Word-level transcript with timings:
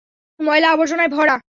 ময়লা 0.39 0.69
আবর্জনায় 0.71 1.07
ভরা। 1.07 1.35